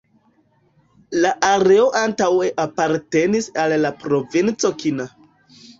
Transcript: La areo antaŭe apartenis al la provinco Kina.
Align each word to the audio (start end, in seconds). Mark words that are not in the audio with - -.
La 1.25 1.33
areo 1.51 1.85
antaŭe 2.01 2.49
apartenis 2.67 3.53
al 3.67 3.79
la 3.87 3.97
provinco 4.03 4.77
Kina. 4.83 5.13